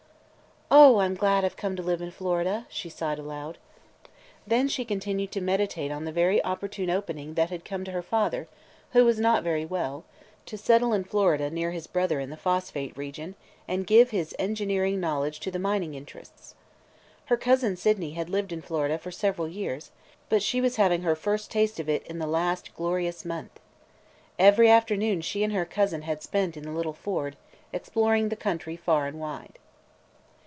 "Oh, 0.73 0.97
I 0.99 1.05
'm 1.05 1.15
glad 1.15 1.43
I 1.43 1.49
've 1.49 1.57
come 1.57 1.75
to 1.75 1.83
live 1.83 2.01
in 2.01 2.11
Florida!" 2.11 2.65
she 2.69 2.87
sighed 2.87 3.19
aloud. 3.19 3.57
Then 4.47 4.69
she 4.69 4.85
continued 4.85 5.29
to 5.33 5.41
meditate 5.41 5.91
on 5.91 6.05
the 6.05 6.13
very 6.13 6.41
opportune 6.45 6.89
opening 6.89 7.33
that 7.33 7.49
had 7.49 7.65
come 7.65 7.83
to 7.83 7.91
her 7.91 8.01
father, 8.01 8.47
who 8.91 9.03
was 9.03 9.19
not 9.19 9.43
very 9.43 9.65
well, 9.65 10.05
to 10.45 10.57
settle 10.57 10.93
in 10.93 11.03
Florida 11.03 11.49
near 11.49 11.71
his 11.71 11.87
brother 11.87 12.21
in 12.21 12.29
the 12.29 12.37
phosphate 12.37 12.95
region 12.95 13.35
and 13.67 13.85
give 13.85 14.11
his 14.11 14.33
engineering 14.39 15.01
knowledge 15.01 15.41
to 15.41 15.51
the 15.51 15.59
mining 15.59 15.93
interests. 15.93 16.55
Her 17.25 17.35
cousin 17.37 17.75
Sydney 17.75 18.11
had 18.11 18.29
lived 18.29 18.53
in 18.53 18.61
Florida 18.61 18.97
for 18.97 19.11
several 19.11 19.49
years, 19.49 19.91
but 20.29 20.41
she 20.41 20.61
was 20.61 20.77
having 20.77 21.01
her 21.01 21.17
first 21.17 21.51
taste 21.51 21.81
of 21.81 21.89
it 21.89 22.07
in 22.07 22.17
the 22.19 22.27
last 22.27 22.73
glorious 22.75 23.25
month. 23.25 23.59
Every 24.39 24.69
afternoon 24.69 25.19
she 25.19 25.43
and 25.43 25.51
her 25.51 25.65
cousin 25.65 26.03
had 26.03 26.23
spent 26.23 26.55
in 26.55 26.63
the 26.63 26.71
little 26.71 26.93
Ford, 26.93 27.35
exploring 27.73 28.29
the 28.29 28.37
country 28.37 28.77
far 28.77 29.05
and 29.05 29.19
wide. 29.19 29.57